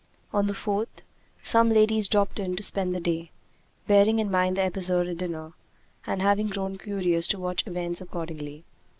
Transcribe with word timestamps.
On 0.33 0.47
the 0.47 0.55
fourth, 0.55 1.03
some 1.43 1.69
ladies 1.69 2.07
dropped 2.07 2.39
in 2.39 2.55
to 2.55 2.63
spend 2.63 2.95
the 2.95 2.99
day, 2.99 3.29
bearing 3.85 4.17
in 4.17 4.31
mind 4.31 4.57
the 4.57 4.63
episode 4.63 5.01
at 5.05 5.19
the 5.19 5.27
dinner, 5.27 5.53
and 6.07 6.23
having 6.23 6.47
grown 6.47 6.79
curious 6.79 7.27
to 7.27 7.39
watch 7.39 7.67
events 7.67 8.01
accordingly. 8.01 8.65